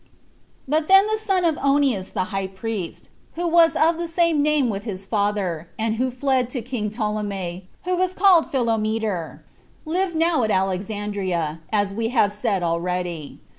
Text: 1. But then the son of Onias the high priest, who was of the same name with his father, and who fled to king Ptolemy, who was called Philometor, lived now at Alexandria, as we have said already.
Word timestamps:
1. 0.65 0.79
But 0.81 0.87
then 0.87 1.05
the 1.05 1.19
son 1.19 1.45
of 1.45 1.59
Onias 1.59 2.09
the 2.13 2.23
high 2.33 2.47
priest, 2.47 3.11
who 3.35 3.47
was 3.47 3.75
of 3.75 3.99
the 3.99 4.07
same 4.07 4.41
name 4.41 4.67
with 4.67 4.83
his 4.83 5.05
father, 5.05 5.69
and 5.77 5.97
who 5.97 6.09
fled 6.09 6.49
to 6.49 6.61
king 6.63 6.89
Ptolemy, 6.89 7.69
who 7.83 7.95
was 7.95 8.15
called 8.15 8.51
Philometor, 8.51 9.43
lived 9.85 10.15
now 10.15 10.41
at 10.43 10.49
Alexandria, 10.49 11.59
as 11.71 11.93
we 11.93 12.07
have 12.07 12.33
said 12.33 12.63
already. 12.63 13.41